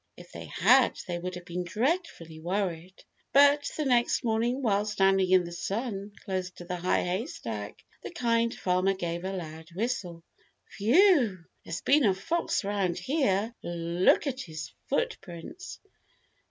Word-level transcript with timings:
If 0.17 0.31
they 0.31 0.47
had 0.47 0.97
they 1.07 1.19
would 1.19 1.35
have 1.35 1.45
been 1.45 1.63
dreadfully 1.63 2.39
worried. 2.39 3.03
But 3.33 3.69
the 3.77 3.85
next 3.85 4.23
morning 4.23 4.63
while 4.63 4.83
standing 4.83 5.29
in 5.29 5.43
the 5.43 5.51
sun 5.51 6.13
close 6.25 6.49
to 6.55 6.65
the 6.65 6.77
High 6.77 7.03
Haystack 7.03 7.77
the 8.01 8.09
Kind 8.09 8.55
Farmer 8.55 8.95
gave 8.95 9.23
a 9.23 9.31
loud 9.33 9.69
whistle. 9.75 10.23
"Whew! 10.79 11.45
There's 11.63 11.81
been 11.81 12.03
a 12.03 12.15
fox 12.15 12.65
around 12.65 12.97
here. 12.97 13.53
Look 13.61 14.25
at 14.25 14.41
his 14.41 14.71
footprints!" 14.87 15.79